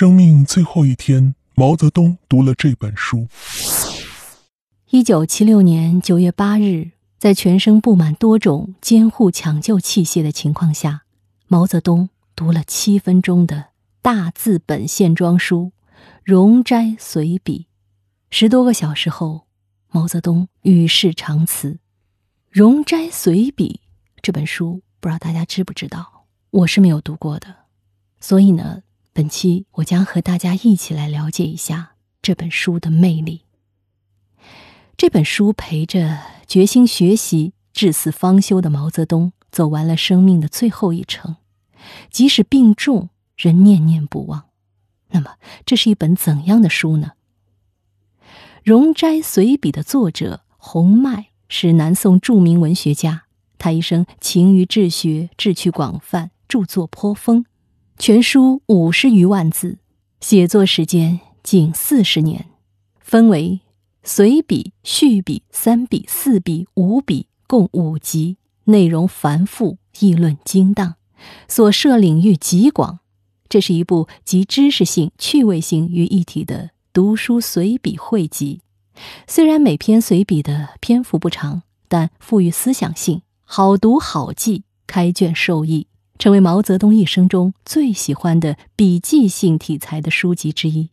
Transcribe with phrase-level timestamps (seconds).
[0.00, 3.28] 生命最后一天，毛泽东读了这本书。
[4.88, 11.02] 一九七六年九月八日，在全身布满多种监护抢救器械的情况下，
[11.48, 13.66] 毛泽东读了七分钟的
[14.00, 15.72] 大字本线装书
[16.24, 17.58] 《容斋随笔》。
[18.30, 19.42] 十多个小时后，
[19.90, 21.72] 毛泽东与世长辞。
[22.48, 23.82] 《容斋随笔》
[24.22, 26.24] 这本书，不知道大家知不知道？
[26.52, 27.54] 我是没有读过的，
[28.18, 28.82] 所以呢。
[29.12, 31.92] 本期我将和大家一起来了解一下
[32.22, 33.42] 这本书的魅力。
[34.96, 41.36] 这本书陪着决心学习、至死方休的毛泽东走完了生命的最后一程，
[42.10, 44.44] 即使病重，仍念念不忘。
[45.08, 47.12] 那么，这是一本怎样的书呢？
[48.62, 53.24] 《容斋随笔》的作者洪迈是南宋著名文学家，
[53.58, 57.44] 他一生勤于治学，志趣广泛，著作颇丰。
[58.00, 59.76] 全书五十余万字，
[60.22, 62.46] 写作时间近四十年，
[62.98, 63.60] 分为
[64.02, 70.94] 随笔、序笔、三笔、四笔、五笔，共五集，内容繁复，议论精当，
[71.46, 73.00] 所涉领域极广。
[73.50, 78.62] 这是一部集知识性、趣味性于一体的读书随笔汇集。
[79.26, 85.86] 虽然每篇随笔的篇幅不长，但富于思想性，好读好记，开卷受益。
[86.20, 90.90] 成为毛泽东一生中最喜欢的笔记性题材的书籍之一。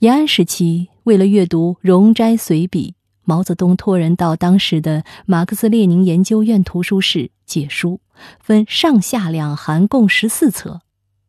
[0.00, 2.90] 延安时期，为了阅读《容斋随笔》，
[3.22, 8.00] 毛泽东托人到当时的马克思列宁研究院图书室借书，
[8.40, 10.80] 分上下两函，共十四册。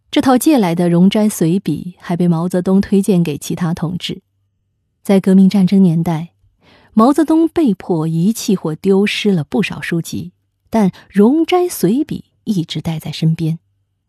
[0.10, 4.24] 这套借来的《容斋随笔》还被毛泽东推荐给其他同志。
[5.04, 6.30] 在革命战争年代，
[6.94, 10.32] 毛泽东被迫遗弃或丢失了不少书籍，
[10.72, 12.26] 但《容斋随笔》。
[12.44, 13.60] 一直带在身边，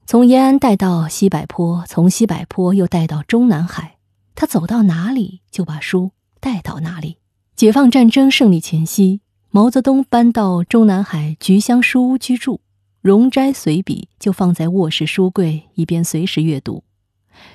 [0.07, 3.97] 从延安带到西柏坡，从西柏坡又带到中南海。
[4.35, 6.11] 他走到哪里，就把书
[6.41, 7.19] 带到哪里。
[7.55, 12.61] 解放战争胜利前夕，毛泽东搬到中南海菊香书屋居住，
[13.01, 16.83] 容斋随笔就放在卧室书柜，以便随时阅读。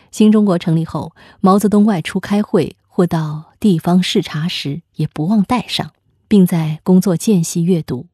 [0.09, 5.92] 新中国成立后，毛泽东外出开会或到地方视察时，也不忘带上，
[6.30, 8.08] 并在工作间隙阅读。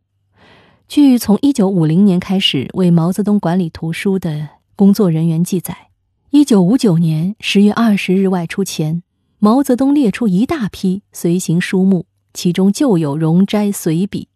[0.88, 5.90] 据从一九五零年开始为毛泽东管理图书的工作人员记载，
[6.30, 9.02] 一九五九年十月二十日外出前，
[9.40, 14.30] 毛泽东列出一大批随行书目，其中就有《容斋随笔》。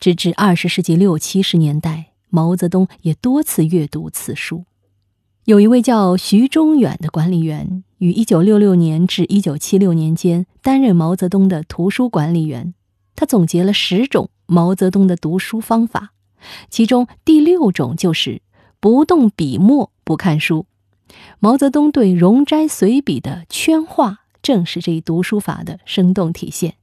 [0.00, 4.64] 直至二十世纪六七十年代，毛泽东也多次阅读此书。
[5.44, 12.72] 有一位叫徐中远的管理员，于一九六六年至一九七六年间担任毛泽东的图书管理员，
[13.14, 14.30] 他总结了十种。
[14.52, 16.12] 毛泽东的读书方法，
[16.68, 18.42] 其中第六种就是
[18.80, 20.66] 不动笔墨不看书。
[21.38, 26.74] 毛泽东对《容斋随笔》的圈画，正是这一读书法的生动体现。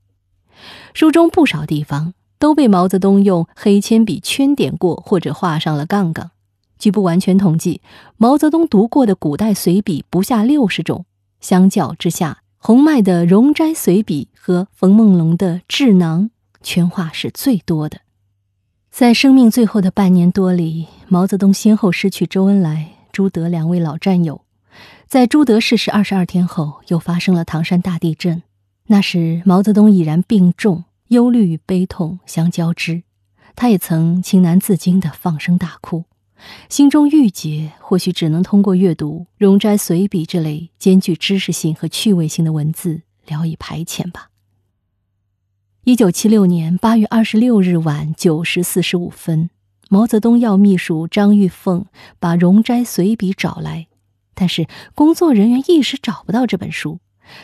[0.95, 6.31] 书中不少地方都被毛泽东用黑铅笔圈点过，或者画上了杠杠。
[6.79, 7.81] 据不完全统计，
[8.17, 11.05] 毛泽东读过的古代随笔不下六十种。
[11.39, 16.23] 相较之下，洪迈的《容斋随笔》和冯梦龙的《智囊》。
[16.61, 18.01] 圈画是最多的。
[18.91, 24.41] 在生命最后的半年多里，毛泽东先后失去周恩来、朱德两位老战友。
[25.07, 28.43] 在朱德逝世二十二天后，又发生了唐山大地震。
[28.87, 33.03] 那时，毛泽东已然病重，忧虑与悲痛相交织。
[33.55, 36.05] 他也曾情难自禁地放声大哭，
[36.69, 44.29] 心中郁结，或许只能通过阅读《容斋随笔》这类兼具知识性和趣味性的文字聊以排遣吧。
[45.85, 49.49] 一九七六年八月二十六日晚九时四十五分，
[49.89, 51.85] 毛泽东要秘书张玉凤
[52.19, 53.87] 把《容斋随笔》找来，
[54.35, 56.99] 但是工作人员一时找不到这本书，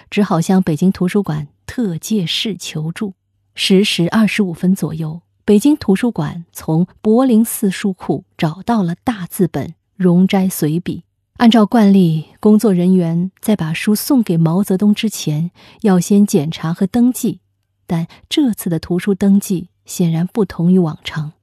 [0.09, 3.13] 只好向北京图书馆特借室求助。
[3.55, 10.97] 十时二十五分左右，北京图书馆从柏林四书库找到了大字本《容斋随笔》。
[11.37, 15.51] 按照惯例，工作人员在把书送给毛泽东之前，
[15.81, 17.39] 要先检查和登记。
[17.87, 21.33] 但这次的图书登记显然不同于往常。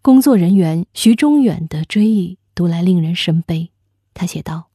[0.00, 3.70] 工作人员徐中远的追忆读来令人生悲。
[4.14, 4.68] 他写道：“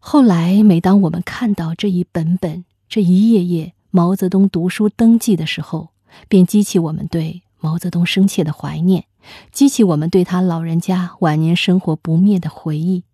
[0.00, 5.90] 后来，每当我们看到这一本本、这一页页毛泽东读书登记的时候，
[6.28, 9.04] 便激起我们对毛泽东深切的怀念，
[9.52, 13.04] 激起我们对他老人家晚年生活不灭的回忆。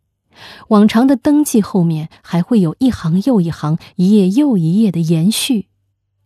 [0.68, 5.66] 往常的登记后面还会有一行又一行、一页又一页的延续。”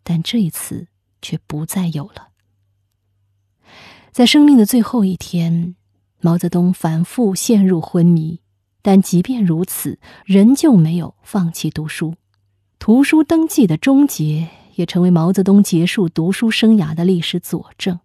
[0.05, 0.87] 但这一次
[1.21, 2.29] 却不再有了。
[4.13, 5.75] 在生命的最后一天，
[6.21, 8.39] 毛泽东反复陷入昏迷，
[8.81, 12.15] 但即便如此，仍旧没有放弃读书。
[12.79, 17.99] 图书登记的终结，也成为毛泽东结束读书生涯的历史佐证。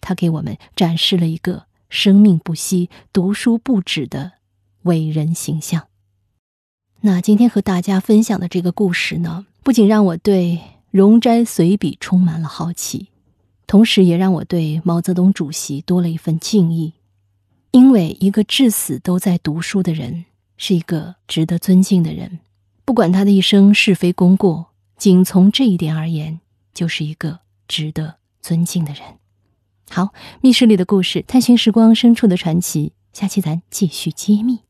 [0.00, 4.32] 他给我们展示了一个生命不息、读书不止的
[4.82, 5.88] 伟人形象。
[7.02, 10.60] 那今天和大家分享的这个故事呢，不仅让我对
[10.94, 13.08] 容斋随笔充满了好奇，
[13.66, 16.92] 同时也让我对毛泽东主席多了一份敬意。
[17.72, 20.26] 因为一个至死都在读书的人，
[20.56, 22.38] 是一个值得尊敬的人。
[22.84, 26.38] 不管他的一生是非功过，仅从这一点而言，
[26.72, 29.02] 就是一个值得尊敬的人。
[29.90, 34.60] 好，密室里的故事，探寻时光深处的传奇，下期咱继续揭秘。